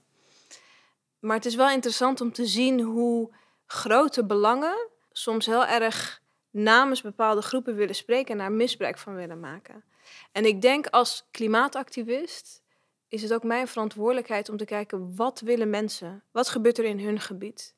Maar 1.19 1.37
het 1.37 1.47
is 1.47 1.55
wel 1.55 1.71
interessant 1.71 2.21
om 2.21 2.33
te 2.33 2.47
zien 2.47 2.81
hoe 2.81 3.35
grote 3.67 4.25
belangen 4.25 4.89
soms 5.13 5.47
heel 5.47 5.67
erg 5.67 6.23
namens 6.51 7.03
bepaalde 7.03 7.43
groepen 7.43 7.75
willen 7.75 7.95
spreken 7.95 8.33
en 8.33 8.39
daar 8.39 8.53
misbruik 8.53 8.99
van 8.99 9.15
willen 9.15 9.41
maken. 9.41 9.85
En 10.33 10.45
ik 10.45 10.63
denk 10.63 10.87
als 10.87 11.27
klimaatactivist 11.31 12.63
is 13.09 13.23
het 13.23 13.33
ook 13.33 13.43
mijn 13.43 13.69
verantwoordelijkheid 13.69 14.49
om 14.49 14.57
te 14.57 14.65
kijken 14.65 15.17
wat 15.17 15.41
willen 15.41 15.71
mensen? 15.71 16.23
Wat 16.31 16.49
gebeurt 16.49 16.79
er 16.79 16.85
in 16.85 17.01
hun 17.01 17.21
gebied? 17.21 17.75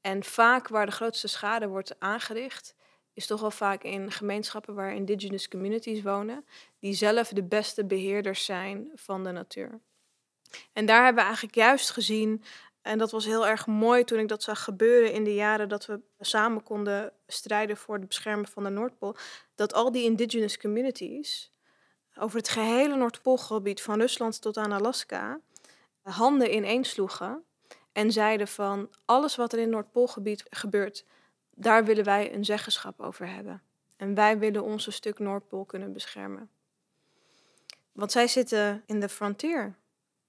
En 0.00 0.24
vaak 0.24 0.68
waar 0.68 0.86
de 0.86 0.92
grootste 0.92 1.28
schade 1.28 1.68
wordt 1.68 2.00
aangericht, 2.00 2.74
is 3.12 3.26
toch 3.26 3.40
wel 3.40 3.50
vaak 3.50 3.82
in 3.82 4.10
gemeenschappen 4.10 4.74
waar 4.74 4.94
indigenous 4.94 5.48
communities 5.48 6.02
wonen, 6.02 6.44
die 6.78 6.94
zelf 6.94 7.28
de 7.28 7.42
beste 7.42 7.84
beheerders 7.84 8.44
zijn 8.44 8.90
van 8.94 9.24
de 9.24 9.30
natuur. 9.30 9.80
En 10.72 10.86
daar 10.86 11.04
hebben 11.04 11.22
we 11.22 11.28
eigenlijk 11.28 11.54
juist 11.56 11.90
gezien 11.90 12.42
En 12.82 12.98
dat 12.98 13.10
was 13.10 13.24
heel 13.24 13.46
erg 13.46 13.66
mooi 13.66 14.04
toen 14.04 14.18
ik 14.18 14.28
dat 14.28 14.42
zag 14.42 14.64
gebeuren 14.64 15.12
in 15.12 15.24
de 15.24 15.34
jaren 15.34 15.68
dat 15.68 15.86
we 15.86 16.00
samen 16.20 16.62
konden 16.62 17.12
strijden 17.26 17.76
voor 17.76 17.94
het 17.94 18.08
beschermen 18.08 18.48
van 18.48 18.64
de 18.64 18.70
Noordpool. 18.70 19.16
Dat 19.54 19.72
al 19.72 19.92
die 19.92 20.04
indigenous 20.04 20.58
communities 20.58 21.52
over 22.18 22.38
het 22.38 22.48
gehele 22.48 22.96
Noordpoolgebied 22.96 23.82
van 23.82 24.00
Rusland 24.00 24.40
tot 24.40 24.56
aan 24.56 24.72
Alaska 24.72 25.40
handen 26.02 26.54
ineensloegen 26.54 27.44
en 27.92 28.12
zeiden 28.12 28.48
van 28.48 28.90
alles 29.04 29.36
wat 29.36 29.52
er 29.52 29.58
in 29.58 29.64
het 29.64 29.72
Noordpoolgebied 29.72 30.44
gebeurt, 30.50 31.04
daar 31.54 31.84
willen 31.84 32.04
wij 32.04 32.34
een 32.34 32.44
zeggenschap 32.44 33.00
over 33.00 33.28
hebben. 33.28 33.62
En 33.96 34.14
wij 34.14 34.38
willen 34.38 34.62
onze 34.62 34.90
stuk 34.90 35.18
Noordpool 35.18 35.64
kunnen 35.64 35.92
beschermen. 35.92 36.50
Want 37.92 38.12
zij 38.12 38.28
zitten 38.28 38.82
in 38.86 39.00
de 39.00 39.08
frontier. 39.08 39.74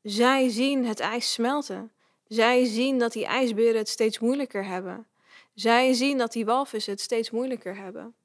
Zij 0.01 0.49
zien 0.49 0.85
het 0.85 0.99
ijs 0.99 1.33
smelten. 1.33 1.91
Zij 2.27 2.65
zien 2.65 2.99
dat 2.99 3.11
die 3.11 3.25
ijsberen 3.25 3.77
het 3.77 3.89
steeds 3.89 4.19
moeilijker 4.19 4.65
hebben. 4.65 5.07
Zij 5.53 5.93
zien 5.93 6.17
dat 6.17 6.31
die 6.31 6.45
walvissen 6.45 6.93
het 6.93 7.01
steeds 7.01 7.31
moeilijker 7.31 7.75
hebben. 7.75 8.15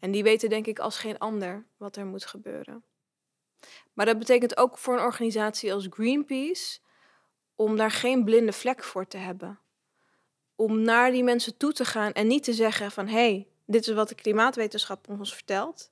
En 0.00 0.10
die 0.10 0.22
weten 0.22 0.48
denk 0.48 0.66
ik 0.66 0.78
als 0.78 0.98
geen 0.98 1.18
ander 1.18 1.66
wat 1.76 1.96
er 1.96 2.06
moet 2.06 2.26
gebeuren. 2.26 2.84
Maar 3.92 4.06
dat 4.06 4.18
betekent 4.18 4.56
ook 4.56 4.78
voor 4.78 4.94
een 4.94 5.04
organisatie 5.04 5.72
als 5.72 5.86
Greenpeace 5.90 6.78
om 7.54 7.76
daar 7.76 7.90
geen 7.90 8.24
blinde 8.24 8.52
vlek 8.52 8.84
voor 8.84 9.06
te 9.06 9.16
hebben. 9.16 9.58
Om 10.54 10.82
naar 10.82 11.10
die 11.10 11.24
mensen 11.24 11.56
toe 11.56 11.72
te 11.72 11.84
gaan 11.84 12.12
en 12.12 12.26
niet 12.26 12.44
te 12.44 12.52
zeggen 12.52 12.90
van 12.90 13.06
hé, 13.06 13.12
hey, 13.12 13.48
dit 13.66 13.86
is 13.86 13.94
wat 13.94 14.08
de 14.08 14.14
klimaatwetenschap 14.14 15.08
ons 15.08 15.34
vertelt. 15.34 15.90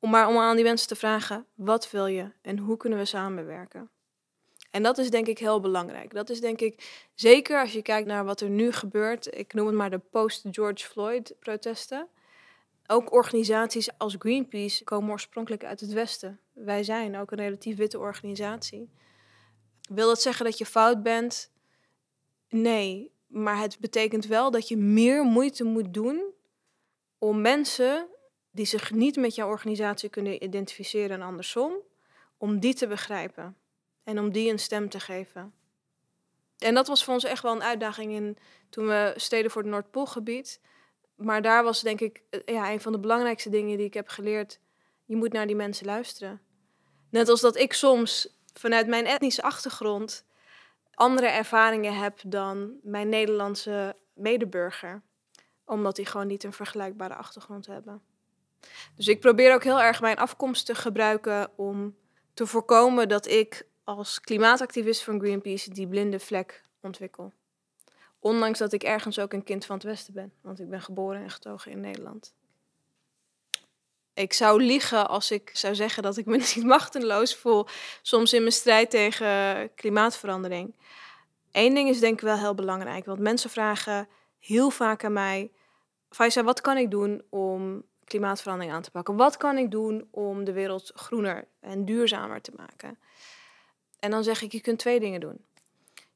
Maar 0.00 0.28
om 0.28 0.38
aan 0.38 0.56
die 0.56 0.64
mensen 0.64 0.88
te 0.88 0.96
vragen, 0.96 1.46
wat 1.54 1.90
wil 1.90 2.06
je 2.06 2.32
en 2.42 2.58
hoe 2.58 2.76
kunnen 2.76 2.98
we 2.98 3.04
samenwerken? 3.04 3.90
En 4.70 4.82
dat 4.82 4.98
is 4.98 5.10
denk 5.10 5.26
ik 5.26 5.38
heel 5.38 5.60
belangrijk. 5.60 6.14
Dat 6.14 6.30
is 6.30 6.40
denk 6.40 6.60
ik, 6.60 7.08
zeker 7.14 7.60
als 7.60 7.72
je 7.72 7.82
kijkt 7.82 8.06
naar 8.06 8.24
wat 8.24 8.40
er 8.40 8.50
nu 8.50 8.72
gebeurt, 8.72 9.36
ik 9.36 9.54
noem 9.54 9.66
het 9.66 9.76
maar 9.76 9.90
de 9.90 9.98
post-George 9.98 10.84
Floyd-protesten. 10.88 12.08
Ook 12.90 13.12
organisaties 13.12 13.98
als 13.98 14.16
Greenpeace 14.18 14.84
komen 14.84 15.10
oorspronkelijk 15.10 15.64
uit 15.64 15.80
het 15.80 15.92
Westen. 15.92 16.40
Wij 16.52 16.82
zijn 16.82 17.16
ook 17.16 17.30
een 17.30 17.38
relatief 17.38 17.76
witte 17.76 17.98
organisatie. 17.98 18.90
Wil 19.88 20.06
dat 20.06 20.22
zeggen 20.22 20.44
dat 20.44 20.58
je 20.58 20.66
fout 20.66 21.02
bent? 21.02 21.50
Nee, 22.48 23.12
maar 23.26 23.60
het 23.60 23.78
betekent 23.80 24.26
wel 24.26 24.50
dat 24.50 24.68
je 24.68 24.76
meer 24.76 25.24
moeite 25.24 25.64
moet 25.64 25.94
doen 25.94 26.22
om 27.18 27.40
mensen 27.40 28.08
die 28.50 28.66
zich 28.66 28.90
niet 28.90 29.16
met 29.16 29.34
jouw 29.34 29.48
organisatie 29.48 30.08
kunnen 30.08 30.44
identificeren 30.44 31.10
en 31.10 31.26
andersom, 31.26 31.72
om 32.36 32.60
die 32.60 32.74
te 32.74 32.86
begrijpen 32.86 33.56
en 34.04 34.18
om 34.18 34.32
die 34.32 34.50
een 34.50 34.58
stem 34.58 34.88
te 34.88 35.00
geven. 35.00 35.52
En 36.58 36.74
dat 36.74 36.88
was 36.88 37.04
voor 37.04 37.14
ons 37.14 37.24
echt 37.24 37.42
wel 37.42 37.52
een 37.52 37.62
uitdaging 37.62 38.12
in, 38.12 38.38
toen 38.68 38.86
we 38.86 39.12
steden 39.16 39.50
voor 39.50 39.62
het 39.62 39.70
Noordpoolgebied. 39.70 40.60
Maar 41.18 41.42
daar 41.42 41.64
was 41.64 41.80
denk 41.80 42.00
ik 42.00 42.22
eh, 42.30 42.40
ja, 42.44 42.72
een 42.72 42.80
van 42.80 42.92
de 42.92 42.98
belangrijkste 42.98 43.50
dingen 43.50 43.76
die 43.76 43.86
ik 43.86 43.94
heb 43.94 44.08
geleerd. 44.08 44.60
Je 45.04 45.16
moet 45.16 45.32
naar 45.32 45.46
die 45.46 45.56
mensen 45.56 45.86
luisteren. 45.86 46.40
Net 47.10 47.28
als 47.28 47.40
dat 47.40 47.56
ik 47.56 47.72
soms 47.72 48.36
vanuit 48.52 48.86
mijn 48.86 49.06
etnische 49.06 49.42
achtergrond 49.42 50.26
andere 50.94 51.26
ervaringen 51.26 51.98
heb 51.98 52.18
dan 52.26 52.72
mijn 52.82 53.08
Nederlandse 53.08 53.96
medeburger. 54.14 55.02
Omdat 55.64 55.96
die 55.96 56.06
gewoon 56.06 56.26
niet 56.26 56.44
een 56.44 56.52
vergelijkbare 56.52 57.14
achtergrond 57.14 57.66
hebben. 57.66 58.02
Dus 58.96 59.08
ik 59.08 59.20
probeer 59.20 59.54
ook 59.54 59.64
heel 59.64 59.80
erg 59.80 60.00
mijn 60.00 60.16
afkomst 60.16 60.66
te 60.66 60.74
gebruiken 60.74 61.50
om 61.56 61.96
te 62.34 62.46
voorkomen 62.46 63.08
dat 63.08 63.26
ik 63.26 63.66
als 63.84 64.20
klimaatactivist 64.20 65.04
van 65.04 65.20
Greenpeace 65.20 65.70
die 65.70 65.88
blinde 65.88 66.18
vlek 66.18 66.62
ontwikkel. 66.80 67.32
Ondanks 68.20 68.58
dat 68.58 68.72
ik 68.72 68.82
ergens 68.82 69.18
ook 69.18 69.32
een 69.32 69.44
kind 69.44 69.66
van 69.66 69.76
het 69.76 69.84
Westen 69.84 70.14
ben, 70.14 70.32
want 70.40 70.60
ik 70.60 70.68
ben 70.70 70.80
geboren 70.80 71.22
en 71.22 71.30
getogen 71.30 71.70
in 71.70 71.80
Nederland. 71.80 72.34
Ik 74.14 74.32
zou 74.32 74.62
liegen 74.62 75.08
als 75.08 75.30
ik 75.30 75.50
zou 75.52 75.74
zeggen 75.74 76.02
dat 76.02 76.16
ik 76.16 76.26
me 76.26 76.36
niet 76.54 76.64
machteloos 76.64 77.34
voel, 77.36 77.66
soms 78.02 78.32
in 78.32 78.40
mijn 78.40 78.52
strijd 78.52 78.90
tegen 78.90 79.70
klimaatverandering. 79.74 80.74
Eén 81.52 81.74
ding 81.74 81.88
is 81.88 82.00
denk 82.00 82.14
ik 82.14 82.20
wel 82.20 82.38
heel 82.38 82.54
belangrijk, 82.54 83.04
want 83.04 83.18
mensen 83.18 83.50
vragen 83.50 84.08
heel 84.38 84.70
vaak 84.70 85.04
aan 85.04 85.12
mij: 85.12 85.50
Faisa, 86.10 86.42
wat 86.42 86.60
kan 86.60 86.76
ik 86.76 86.90
doen 86.90 87.22
om 87.28 87.82
klimaatverandering 88.04 88.74
aan 88.74 88.82
te 88.82 88.90
pakken? 88.90 89.16
Wat 89.16 89.36
kan 89.36 89.58
ik 89.58 89.70
doen 89.70 90.08
om 90.10 90.44
de 90.44 90.52
wereld 90.52 90.90
groener 90.94 91.48
en 91.60 91.84
duurzamer 91.84 92.40
te 92.40 92.52
maken? 92.56 92.98
En 93.98 94.10
dan 94.10 94.24
zeg 94.24 94.42
ik: 94.42 94.52
je 94.52 94.60
kunt 94.60 94.78
twee 94.78 95.00
dingen 95.00 95.20
doen. 95.20 95.44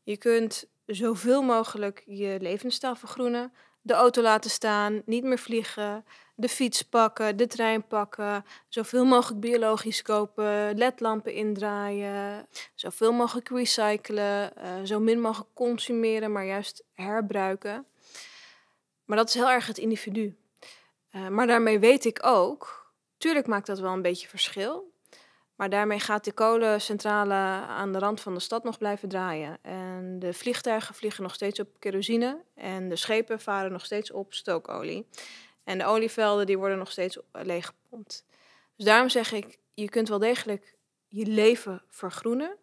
Je 0.03 0.17
kunt 0.17 0.67
zoveel 0.95 1.43
mogelijk 1.43 2.03
je 2.07 2.37
levensstijl 2.41 2.97
vergroenen, 2.97 3.53
de 3.81 3.93
auto 3.93 4.23
laten 4.23 4.51
staan, 4.51 5.03
niet 5.05 5.25
meer 5.25 5.39
vliegen, 5.39 6.05
de 6.35 6.49
fiets 6.49 6.83
pakken, 6.83 7.37
de 7.37 7.47
trein 7.47 7.87
pakken, 7.87 8.45
zoveel 8.69 9.05
mogelijk 9.05 9.41
biologisch 9.41 10.03
kopen, 10.03 10.79
ledlampen 10.79 11.35
indraaien, 11.35 12.47
zoveel 12.75 13.13
mogelijk 13.13 13.49
recyclen, 13.49 14.53
uh, 14.59 14.85
zo 14.85 15.01
min 15.01 15.21
mogelijk 15.21 15.51
consumeren, 15.55 16.33
maar 16.33 16.47
juist 16.47 16.85
herbruiken. 16.95 17.87
Maar 19.05 19.17
dat 19.17 19.29
is 19.29 19.35
heel 19.35 19.51
erg 19.51 19.67
het 19.67 19.79
individu. 19.79 20.37
Uh, 21.13 21.29
maar 21.29 21.47
daarmee 21.47 21.79
weet 21.79 22.05
ik 22.05 22.19
ook, 22.27 22.93
tuurlijk 23.19 23.47
maakt 23.47 23.67
dat 23.67 23.79
wel 23.79 23.93
een 23.93 24.03
beetje 24.03 24.29
verschil. 24.29 24.92
Maar 25.63 25.71
daarmee 25.71 26.01
gaat 26.01 26.25
de 26.25 26.33
kolencentrale 26.33 27.35
aan 27.67 27.93
de 27.93 27.99
rand 27.99 28.21
van 28.21 28.35
de 28.35 28.41
stad 28.41 28.65
nog 28.65 28.79
blijven 28.79 29.09
draaien. 29.09 29.59
En 29.63 30.19
de 30.19 30.33
vliegtuigen 30.33 30.95
vliegen 30.95 31.23
nog 31.23 31.35
steeds 31.35 31.61
op 31.61 31.69
kerosine. 31.79 32.43
En 32.55 32.89
de 32.89 32.97
schepen 32.97 33.41
varen 33.41 33.73
nog 33.73 33.85
steeds 33.85 34.11
op 34.11 34.35
stookolie. 34.35 35.07
En 35.65 35.79
de 35.79 35.85
olievelden 35.85 36.47
die 36.47 36.59
worden 36.59 36.79
nog 36.79 36.91
steeds 36.91 37.19
leeggepompt. 37.33 38.25
Dus 38.77 38.85
daarom 38.85 39.09
zeg 39.09 39.33
ik, 39.33 39.59
je 39.75 39.89
kunt 39.89 40.09
wel 40.09 40.19
degelijk 40.19 40.77
je 41.09 41.27
leven 41.27 41.83
vergroenen. 41.89 42.57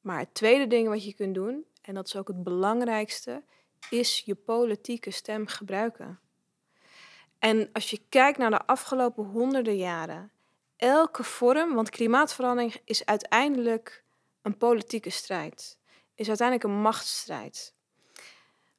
Maar 0.00 0.18
het 0.18 0.34
tweede 0.34 0.66
ding 0.66 0.88
wat 0.88 1.04
je 1.04 1.14
kunt 1.14 1.34
doen, 1.34 1.64
en 1.82 1.94
dat 1.94 2.06
is 2.06 2.16
ook 2.16 2.28
het 2.28 2.42
belangrijkste, 2.42 3.42
is 3.90 4.22
je 4.24 4.34
politieke 4.34 5.10
stem 5.10 5.46
gebruiken. 5.46 6.20
En 7.38 7.68
als 7.72 7.90
je 7.90 8.00
kijkt 8.08 8.38
naar 8.38 8.50
de 8.50 8.66
afgelopen 8.66 9.24
honderden 9.24 9.76
jaren, 9.76 10.32
elke 10.78 11.24
vorm, 11.24 11.74
want 11.74 11.90
klimaatverandering 11.90 12.80
is 12.84 13.04
uiteindelijk 13.04 14.04
een 14.42 14.56
politieke 14.56 15.10
strijd, 15.10 15.78
is 16.14 16.28
uiteindelijk 16.28 16.68
een 16.68 16.80
machtsstrijd. 16.80 17.74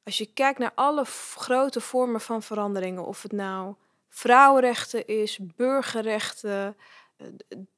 Als 0.04 0.18
je 0.18 0.32
kijkt 0.32 0.58
naar 0.58 0.72
alle 0.74 1.04
grote 1.34 1.80
vormen 1.80 2.20
van 2.20 2.42
veranderingen, 2.42 3.04
of 3.04 3.22
het 3.22 3.32
nou 3.32 3.74
vrouwenrechten 4.08 5.06
is, 5.06 5.38
burgerrechten, 5.56 6.76
eh, 7.16 7.26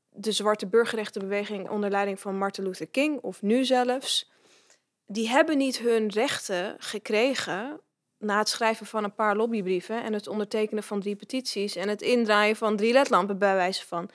de 0.08 0.32
zwarte 0.32 0.66
burgerrechtenbeweging 0.66 1.68
onder 1.68 1.90
leiding 1.90 2.20
van 2.20 2.38
Martin 2.38 2.64
Luther 2.64 2.88
King, 2.88 3.20
of 3.20 3.42
nu 3.42 3.64
zelfs, 3.64 4.32
die 5.06 5.28
hebben 5.28 5.58
niet 5.58 5.78
hun 5.78 6.08
rechten 6.08 6.76
gekregen 6.78 7.80
na 8.22 8.38
het 8.38 8.48
schrijven 8.48 8.86
van 8.86 9.04
een 9.04 9.14
paar 9.14 9.36
lobbybrieven 9.36 10.02
en 10.02 10.12
het 10.12 10.26
ondertekenen 10.26 10.82
van 10.82 11.00
drie 11.00 11.16
petities 11.16 11.76
en 11.76 11.88
het 11.88 12.02
indraaien 12.02 12.56
van 12.56 12.76
drie 12.76 12.92
ledlampen 12.92 13.38
bij 13.38 13.54
wijze 13.54 13.86
van. 13.86 14.10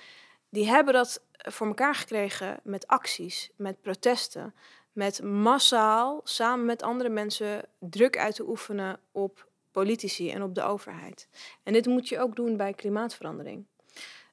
Die 0.50 0.68
hebben 0.68 0.94
dat 0.94 1.24
voor 1.38 1.68
elkaar 1.68 1.96
gekregen 1.96 2.60
met 2.64 2.88
acties, 2.88 3.50
met 3.56 3.82
protesten, 3.82 4.54
met 4.92 5.24
massaal 5.24 6.22
samen 6.24 6.66
met 6.66 6.84
andere 6.84 7.10
mensen 7.10 7.62
druk 7.80 8.18
uit 8.18 8.36
te 8.36 8.48
oefenen 8.48 9.00
op 9.12 9.48
politici 9.72 10.32
en 10.32 10.44
op 10.44 10.56
de 10.56 10.62
overheid. 10.62 11.28
En 11.64 11.74
dit 11.74 11.86
moet 11.86 12.10
je 12.10 12.20
ook 12.20 12.36
doen 12.36 12.58
bij 12.58 12.74
klimaatverandering. 12.74 13.66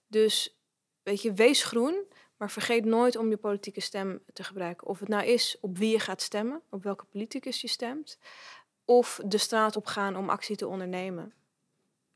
Dus 0.06 0.56
weet 1.02 1.22
je, 1.22 1.32
wees 1.32 1.64
groen, 1.64 2.04
maar 2.36 2.50
vergeet 2.50 2.84
nooit 2.84 3.16
om 3.16 3.30
je 3.30 3.36
politieke 3.36 3.80
stem 3.80 4.22
te 4.32 4.44
gebruiken. 4.44 4.86
Of 4.86 4.98
het 4.98 5.08
nou 5.08 5.24
is 5.24 5.56
op 5.60 5.78
wie 5.78 5.90
je 5.90 5.98
gaat 5.98 6.22
stemmen, 6.22 6.62
op 6.70 6.82
welke 6.82 7.04
politicus 7.04 7.60
je 7.60 7.68
stemt, 7.68 8.18
of 8.84 9.20
de 9.24 9.38
straat 9.38 9.76
op 9.76 9.86
gaan 9.86 10.16
om 10.16 10.30
actie 10.30 10.56
te 10.56 10.66
ondernemen. 10.66 11.34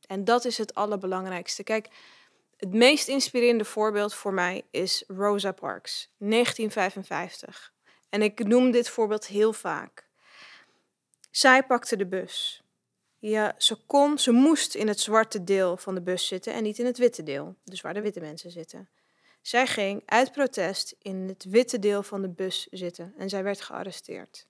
En 0.07 0.25
dat 0.25 0.45
is 0.45 0.59
het 0.59 0.75
allerbelangrijkste. 0.75 1.63
Kijk, 1.63 1.89
het 2.57 2.73
meest 2.73 3.09
inspirerende 3.09 3.65
voorbeeld 3.65 4.15
voor 4.15 4.33
mij 4.33 4.65
is 4.71 5.05
Rosa 5.07 5.53
Parks, 5.53 6.11
1955. 6.19 7.73
En 8.09 8.23
ik 8.23 8.47
noem 8.47 8.71
dit 8.71 8.89
voorbeeld 8.89 9.27
heel 9.27 9.53
vaak. 9.53 10.07
Zij 11.31 11.63
pakte 11.63 11.97
de 11.97 12.07
bus. 12.07 12.63
Ja, 13.19 13.55
ze 13.59 13.77
kon, 13.87 14.19
ze 14.19 14.33
moest 14.33 14.75
in 14.75 14.89
het 14.89 15.01
zwarte 15.01 15.45
deel 15.45 15.77
van 15.77 15.95
de 15.95 16.03
bus 16.03 16.27
zitten 16.27 16.53
en 16.53 16.63
niet 16.63 16.79
in 16.79 16.87
het 16.87 16.99
witte 16.99 17.23
deel, 17.23 17.57
dus 17.65 17.81
waar 17.81 17.95
de 17.95 18.01
witte 18.01 18.21
mensen 18.21 18.51
zitten. 18.51 18.89
Zij 19.43 19.67
ging 19.67 20.03
uit 20.07 20.33
protest 20.33 20.97
in 20.99 21.29
het 21.29 21.45
witte 21.45 21.79
deel 21.79 22.03
van 22.03 22.23
de 22.23 22.29
bus 22.29 22.67
zitten 22.71 23.15
en 23.17 23.29
zij 23.29 23.43
werd 23.43 23.61
gearresteerd. 23.61 24.47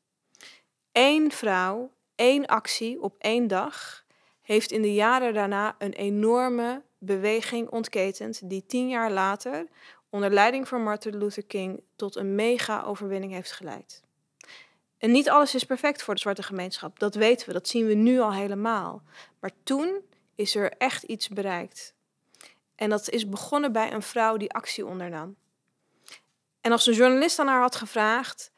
Eén 0.93 1.33
vrouw, 1.33 1.93
één 2.19 2.47
actie 2.47 3.03
op 3.03 3.15
één 3.19 3.47
dag 3.47 4.05
heeft 4.41 4.73
in 4.73 4.83
de 4.83 4.95
jaren 4.95 5.35
daarna 5.35 5.75
een 5.79 5.93
enorme 5.93 6.83
beweging 6.99 7.69
ontketend 7.69 8.51
die 8.51 8.67
tien 8.67 8.89
jaar 8.89 9.11
later 9.11 9.67
onder 10.11 10.31
leiding 10.31 10.69
van 10.69 10.83
Martin 10.83 11.19
Luther 11.19 11.45
King 11.45 11.83
tot 11.97 12.17
een 12.17 12.35
mega-overwinning 12.35 13.33
heeft 13.33 13.53
geleid. 13.53 14.03
En 14.99 15.11
niet 15.11 15.31
alles 15.31 15.55
is 15.55 15.65
perfect 15.65 16.03
voor 16.03 16.15
de 16.15 16.21
zwarte 16.21 16.43
gemeenschap. 16.43 16.99
Dat 16.99 17.15
weten 17.15 17.47
we, 17.47 17.53
dat 17.53 17.69
zien 17.69 17.87
we 17.87 17.95
nu 17.95 18.21
al 18.21 18.33
helemaal. 18.33 19.03
Maar 19.41 19.51
toen 19.63 20.01
is 20.35 20.55
er 20.55 20.73
echt 20.73 21.03
iets 21.03 21.29
bereikt. 21.29 21.95
En 22.75 22.91
dat 22.91 23.11
is 23.11 23.29
begonnen 23.29 23.73
bij 23.73 23.93
een 23.93 24.03
vrouw 24.03 24.37
die 24.37 24.53
actie 24.53 24.87
ondernam. 24.87 25.37
En 26.61 26.73
als 26.73 26.87
een 26.87 26.95
journalist 26.95 27.39
aan 27.39 27.47
haar 27.47 27.61
had 27.61 27.77
gevraagd: 27.77 28.53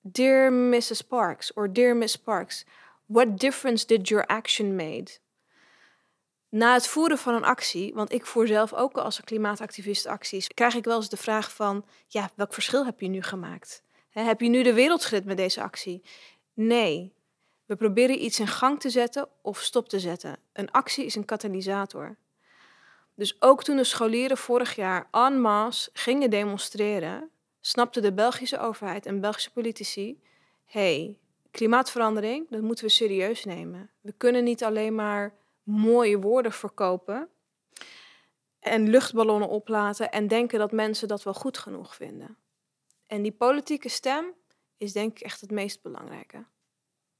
Dear 0.00 0.52
Mrs. 0.52 1.02
Parks, 1.02 1.52
or 1.52 1.72
Dear 1.72 1.96
Miss 1.96 2.16
Parks, 2.16 2.64
what 3.08 3.38
difference 3.38 3.86
did 3.86 4.08
your 4.08 4.26
action 4.26 4.74
made? 4.76 5.18
Na 6.48 6.72
het 6.72 6.86
voeren 6.86 7.18
van 7.18 7.34
een 7.34 7.44
actie, 7.44 7.94
want 7.94 8.12
ik 8.12 8.26
voer 8.26 8.46
zelf 8.46 8.74
ook 8.74 8.96
als 8.96 9.18
een 9.18 9.24
klimaatactivist 9.24 10.06
acties, 10.06 10.48
krijg 10.48 10.74
ik 10.74 10.84
wel 10.84 10.96
eens 10.96 11.08
de 11.08 11.16
vraag 11.16 11.52
van: 11.52 11.84
ja, 12.06 12.30
welk 12.34 12.52
verschil 12.52 12.84
heb 12.84 13.00
je 13.00 13.08
nu 13.08 13.22
gemaakt? 13.22 13.82
heb 14.10 14.40
je 14.40 14.48
nu 14.48 14.62
de 14.62 14.72
wereld 14.72 15.04
gered 15.04 15.24
met 15.24 15.36
deze 15.36 15.62
actie? 15.62 16.02
Nee. 16.54 17.16
We 17.66 17.76
proberen 17.76 18.24
iets 18.24 18.40
in 18.40 18.46
gang 18.46 18.80
te 18.80 18.90
zetten 18.90 19.28
of 19.42 19.60
stop 19.60 19.88
te 19.88 20.00
zetten. 20.00 20.36
Een 20.52 20.70
actie 20.70 21.04
is 21.04 21.14
een 21.14 21.24
katalysator. 21.24 22.16
Dus 23.14 23.42
ook 23.42 23.64
toen 23.64 23.76
de 23.76 23.84
scholieren 23.84 24.36
vorig 24.36 24.74
jaar 24.74 25.08
en 25.10 25.40
masse 25.40 25.90
gingen 25.92 26.30
demonstreren, 26.30 27.30
snapte 27.60 28.00
de 28.00 28.12
Belgische 28.12 28.58
overheid 28.58 29.06
en 29.06 29.20
Belgische 29.20 29.52
politici: 29.52 30.20
hey, 30.64 31.18
klimaatverandering, 31.50 32.50
dat 32.50 32.60
moeten 32.60 32.84
we 32.84 32.90
serieus 32.90 33.44
nemen. 33.44 33.90
We 34.00 34.12
kunnen 34.16 34.44
niet 34.44 34.64
alleen 34.64 34.94
maar 34.94 35.34
mooie 35.62 36.18
woorden 36.18 36.52
verkopen 36.52 37.28
en 38.60 38.88
luchtballonnen 38.88 39.48
oplaten 39.48 40.10
en 40.10 40.28
denken 40.28 40.58
dat 40.58 40.72
mensen 40.72 41.08
dat 41.08 41.22
wel 41.22 41.34
goed 41.34 41.58
genoeg 41.58 41.94
vinden. 41.94 42.36
En 43.06 43.22
die 43.22 43.32
politieke 43.32 43.88
stem 43.88 44.34
is 44.76 44.92
denk 44.92 45.18
ik 45.18 45.24
echt 45.24 45.40
het 45.40 45.50
meest 45.50 45.82
belangrijke. 45.82 46.44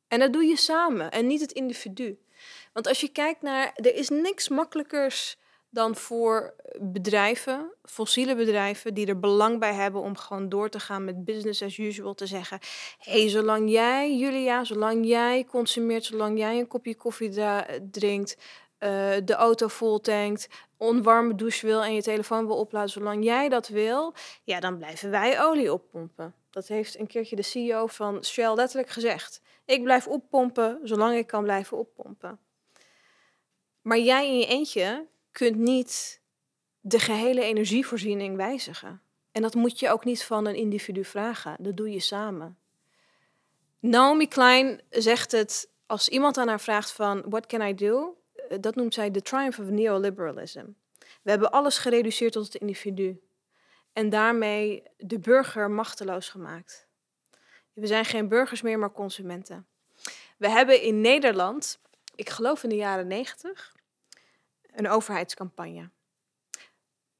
En 0.08 0.18
dat 0.18 0.32
doe 0.32 0.44
je 0.44 0.56
samen 0.56 1.10
en 1.10 1.26
niet 1.26 1.40
het 1.40 1.52
individu. 1.52 2.18
Want 2.72 2.86
als 2.86 3.00
je 3.00 3.08
kijkt 3.08 3.42
naar, 3.42 3.72
er 3.74 3.94
is 3.94 4.08
niks 4.08 4.48
makkelijkers 4.48 5.38
dan 5.70 5.96
voor 5.96 6.54
bedrijven, 6.80 7.72
fossiele 7.82 8.36
bedrijven, 8.36 8.94
die 8.94 9.06
er 9.06 9.18
belang 9.18 9.58
bij 9.58 9.74
hebben 9.74 10.00
om 10.00 10.16
gewoon 10.16 10.48
door 10.48 10.68
te 10.68 10.80
gaan 10.80 11.04
met 11.04 11.24
business 11.24 11.62
as 11.62 11.78
usual, 11.78 12.14
te 12.14 12.26
zeggen: 12.26 12.58
hé, 12.98 13.20
hey, 13.20 13.28
zolang 13.28 13.70
jij, 13.70 14.16
Julia, 14.16 14.64
zolang 14.64 15.06
jij 15.06 15.44
consumeert, 15.44 16.04
zolang 16.04 16.38
jij 16.38 16.58
een 16.58 16.66
kopje 16.66 16.96
koffie 16.96 17.30
drinkt, 17.90 18.36
uh, 18.78 18.88
de 19.24 19.34
auto 19.34 19.68
vol 19.68 20.00
tankt, 20.00 20.48
onwarme 20.76 21.34
douche 21.34 21.66
wil 21.66 21.82
en 21.82 21.94
je 21.94 22.02
telefoon 22.02 22.46
wil 22.46 22.56
opladen, 22.56 22.90
zolang 22.90 23.24
jij 23.24 23.48
dat 23.48 23.68
wil, 23.68 24.14
ja, 24.44 24.60
dan 24.60 24.78
blijven 24.78 25.10
wij 25.10 25.42
olie 25.42 25.72
oppompen. 25.72 26.34
Dat 26.50 26.68
heeft 26.68 26.98
een 26.98 27.06
keertje 27.06 27.36
de 27.36 27.42
CEO 27.42 27.86
van 27.86 28.24
Shell 28.24 28.54
letterlijk 28.54 28.90
gezegd. 28.90 29.40
Ik 29.64 29.82
blijf 29.82 30.06
oppompen 30.06 30.80
zolang 30.82 31.16
ik 31.16 31.26
kan 31.26 31.42
blijven 31.42 31.78
oppompen. 31.78 32.38
Maar 33.82 33.98
jij 33.98 34.26
in 34.26 34.38
je 34.38 34.46
eentje 34.46 35.06
kunt 35.38 35.56
niet 35.56 36.20
de 36.80 36.98
gehele 36.98 37.42
energievoorziening 37.42 38.36
wijzigen. 38.36 39.02
En 39.32 39.42
dat 39.42 39.54
moet 39.54 39.78
je 39.78 39.90
ook 39.90 40.04
niet 40.04 40.24
van 40.24 40.46
een 40.46 40.54
individu 40.54 41.04
vragen. 41.04 41.56
Dat 41.58 41.76
doe 41.76 41.90
je 41.90 42.00
samen. 42.00 42.58
Naomi 43.78 44.28
Klein 44.28 44.80
zegt 44.90 45.32
het 45.32 45.70
als 45.86 46.08
iemand 46.08 46.38
aan 46.38 46.48
haar 46.48 46.60
vraagt 46.60 46.92
van 46.92 47.24
what 47.28 47.46
can 47.46 47.60
I 47.60 47.74
do? 47.74 48.18
Eh, 48.48 48.58
dat 48.60 48.74
noemt 48.74 48.94
zij 48.94 49.10
de 49.10 49.22
triumph 49.22 49.58
of 49.58 49.66
neoliberalism. 49.66 50.64
We 51.22 51.30
hebben 51.30 51.50
alles 51.50 51.78
gereduceerd 51.78 52.32
tot 52.32 52.44
het 52.44 52.54
individu. 52.54 53.20
En 53.92 54.08
daarmee 54.08 54.82
de 54.96 55.18
burger 55.18 55.70
machteloos 55.70 56.28
gemaakt. 56.28 56.86
We 57.72 57.86
zijn 57.86 58.04
geen 58.04 58.28
burgers 58.28 58.62
meer, 58.62 58.78
maar 58.78 58.92
consumenten. 58.92 59.66
We 60.36 60.48
hebben 60.48 60.82
in 60.82 61.00
Nederland, 61.00 61.80
ik 62.14 62.28
geloof 62.30 62.62
in 62.62 62.68
de 62.68 62.76
jaren 62.76 63.06
negentig, 63.06 63.76
een 64.78 64.88
overheidscampagne. 64.88 65.90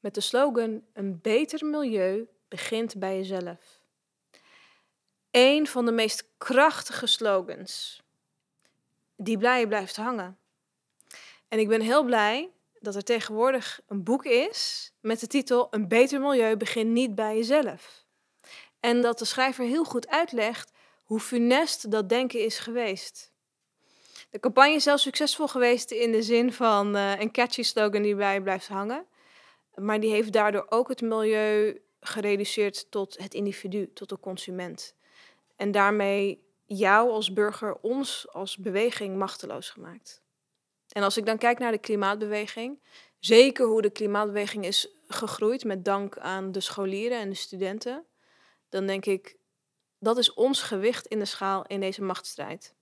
Met 0.00 0.14
de 0.14 0.20
slogan: 0.20 0.82
Een 0.92 1.20
beter 1.20 1.66
milieu 1.66 2.28
begint 2.48 2.98
bij 2.98 3.16
jezelf. 3.16 3.82
Een 5.30 5.66
van 5.66 5.84
de 5.84 5.92
meest 5.92 6.24
krachtige 6.38 7.06
slogans 7.06 8.02
die 9.16 9.38
blij 9.38 9.66
blijft 9.66 9.96
hangen. 9.96 10.38
En 11.48 11.58
ik 11.58 11.68
ben 11.68 11.80
heel 11.80 12.04
blij 12.04 12.50
dat 12.80 12.94
er 12.94 13.04
tegenwoordig 13.04 13.80
een 13.86 14.02
boek 14.02 14.24
is 14.24 14.92
met 15.00 15.20
de 15.20 15.26
titel 15.26 15.66
Een 15.70 15.88
beter 15.88 16.20
milieu 16.20 16.56
begint 16.56 16.90
niet 16.90 17.14
bij 17.14 17.36
jezelf. 17.36 18.06
En 18.80 19.00
dat 19.00 19.18
de 19.18 19.24
schrijver 19.24 19.64
heel 19.64 19.84
goed 19.84 20.08
uitlegt 20.08 20.72
hoe 21.04 21.20
funest 21.20 21.90
dat 21.90 22.08
denken 22.08 22.44
is 22.44 22.58
geweest. 22.58 23.32
De 24.30 24.40
campagne 24.40 24.74
is 24.74 24.82
zelfs 24.82 25.02
succesvol 25.02 25.48
geweest 25.48 25.90
in 25.90 26.12
de 26.12 26.22
zin 26.22 26.52
van 26.52 26.96
uh, 26.96 27.20
een 27.20 27.32
catchy 27.32 27.62
slogan 27.62 28.02
die 28.02 28.14
bij 28.14 28.40
blijft 28.40 28.68
hangen. 28.68 29.06
Maar 29.74 30.00
die 30.00 30.10
heeft 30.10 30.32
daardoor 30.32 30.66
ook 30.68 30.88
het 30.88 31.00
milieu 31.00 31.82
gereduceerd 32.00 32.90
tot 32.90 33.18
het 33.18 33.34
individu, 33.34 33.92
tot 33.92 34.08
de 34.08 34.20
consument. 34.20 34.94
En 35.56 35.70
daarmee 35.70 36.46
jou 36.64 37.10
als 37.10 37.32
burger, 37.32 37.76
ons 37.80 38.26
als 38.32 38.56
beweging 38.56 39.16
machteloos 39.16 39.70
gemaakt. 39.70 40.22
En 40.88 41.02
als 41.02 41.16
ik 41.16 41.26
dan 41.26 41.38
kijk 41.38 41.58
naar 41.58 41.72
de 41.72 41.78
klimaatbeweging, 41.78 42.82
zeker 43.18 43.66
hoe 43.66 43.82
de 43.82 43.90
klimaatbeweging 43.90 44.64
is 44.64 44.94
gegroeid 45.08 45.64
met 45.64 45.84
dank 45.84 46.18
aan 46.18 46.52
de 46.52 46.60
scholieren 46.60 47.18
en 47.18 47.28
de 47.28 47.34
studenten, 47.34 48.04
dan 48.68 48.86
denk 48.86 49.06
ik 49.06 49.36
dat 49.98 50.18
is 50.18 50.34
ons 50.34 50.62
gewicht 50.62 51.06
in 51.06 51.18
de 51.18 51.24
schaal 51.24 51.66
in 51.66 51.80
deze 51.80 52.02
machtsstrijd. 52.02 52.74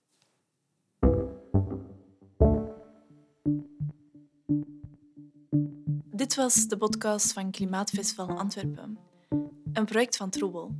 Dit 6.17 6.35
was 6.35 6.67
de 6.67 6.77
podcast 6.77 7.33
van 7.33 7.51
Klimaatfestival 7.51 8.29
Antwerpen, 8.29 8.97
een 9.73 9.85
project 9.85 10.17
van 10.17 10.29
Troebel. 10.29 10.75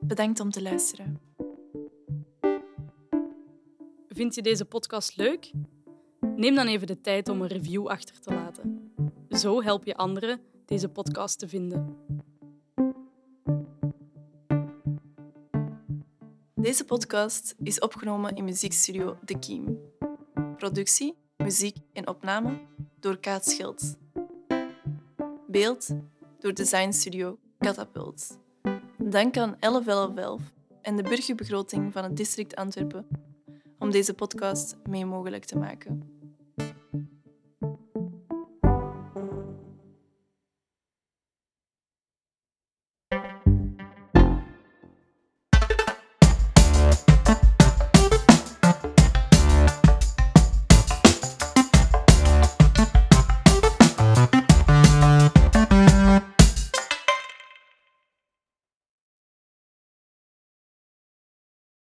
Bedankt 0.00 0.40
om 0.40 0.50
te 0.50 0.62
luisteren. 0.62 1.20
Vind 4.08 4.34
je 4.34 4.42
deze 4.42 4.64
podcast 4.64 5.16
leuk? 5.16 5.50
Neem 6.36 6.54
dan 6.54 6.66
even 6.66 6.86
de 6.86 7.00
tijd 7.00 7.28
om 7.28 7.42
een 7.42 7.48
review 7.48 7.86
achter 7.86 8.20
te 8.20 8.34
laten. 8.34 8.92
Zo 9.28 9.62
help 9.62 9.84
je 9.84 9.96
anderen 9.96 10.40
deze 10.64 10.88
podcast 10.88 11.38
te 11.38 11.48
vinden. 11.48 11.96
Deze 16.54 16.84
podcast 16.84 17.54
is 17.62 17.78
opgenomen 17.78 18.36
in 18.36 18.44
muziekstudio 18.44 19.18
De 19.24 19.38
Kiem. 19.38 19.78
Productie, 20.56 21.14
muziek 21.36 21.76
en 21.92 22.08
opname 22.08 22.58
door 23.00 23.18
Kaat 23.18 23.44
Schilds. 23.44 23.94
Beeld 25.46 25.88
door 26.38 26.54
designstudio 26.54 27.38
Catapult. 27.58 28.38
Dank 28.98 29.36
aan 29.36 29.56
1111 29.60 30.40
en 30.82 30.96
de 30.96 31.02
burgerbegroting 31.02 31.92
van 31.92 32.04
het 32.04 32.16
district 32.16 32.56
Antwerpen 32.56 33.06
om 33.78 33.90
deze 33.90 34.14
podcast 34.14 34.76
mee 34.88 35.04
mogelijk 35.04 35.44
te 35.44 35.58
maken. 35.58 36.15